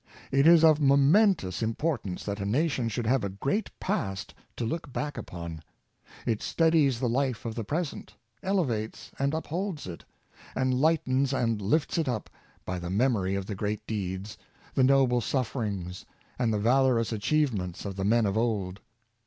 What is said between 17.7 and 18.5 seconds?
of the men of